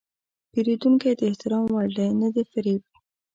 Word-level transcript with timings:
پیرودونکی 0.51 1.11
د 1.19 1.21
احترام 1.29 1.65
وړ 1.69 1.87
دی، 1.97 2.09
نه 2.21 2.27
د 2.35 2.37
فریب. 2.51 2.81